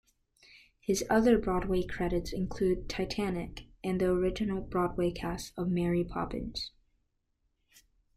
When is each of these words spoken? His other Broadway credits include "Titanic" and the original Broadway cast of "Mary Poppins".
His 0.79 1.03
other 1.11 1.37
Broadway 1.37 1.83
credits 1.83 2.33
include 2.33 2.89
"Titanic" 2.89 3.65
and 3.83 4.01
the 4.01 4.09
original 4.09 4.59
Broadway 4.59 5.11
cast 5.11 5.53
of 5.59 5.67
"Mary 5.69 6.03
Poppins". 6.03 6.71